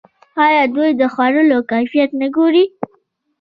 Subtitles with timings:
[0.45, 2.65] آیا دوی د خوړو کیفیت نه ګوري؟